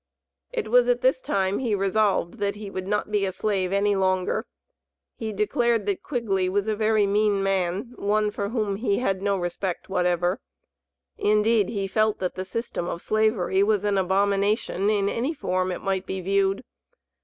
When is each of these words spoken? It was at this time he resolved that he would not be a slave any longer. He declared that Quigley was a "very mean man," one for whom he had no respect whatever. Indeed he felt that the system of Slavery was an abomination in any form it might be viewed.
It 0.51 0.67
was 0.69 0.87
at 0.89 1.01
this 1.01 1.21
time 1.21 1.59
he 1.59 1.75
resolved 1.75 2.39
that 2.39 2.55
he 2.55 2.71
would 2.71 2.87
not 2.87 3.11
be 3.11 3.23
a 3.23 3.31
slave 3.31 3.71
any 3.71 3.95
longer. 3.95 4.47
He 5.15 5.31
declared 5.31 5.85
that 5.85 6.01
Quigley 6.01 6.49
was 6.49 6.65
a 6.65 6.75
"very 6.75 7.05
mean 7.05 7.43
man," 7.43 7.93
one 7.97 8.31
for 8.31 8.49
whom 8.49 8.77
he 8.77 8.97
had 8.97 9.21
no 9.21 9.37
respect 9.37 9.89
whatever. 9.89 10.39
Indeed 11.19 11.69
he 11.69 11.85
felt 11.85 12.17
that 12.17 12.33
the 12.33 12.45
system 12.45 12.87
of 12.87 13.03
Slavery 13.03 13.61
was 13.61 13.83
an 13.83 13.99
abomination 13.99 14.89
in 14.89 15.07
any 15.07 15.35
form 15.35 15.71
it 15.71 15.81
might 15.83 16.07
be 16.07 16.19
viewed. 16.19 16.63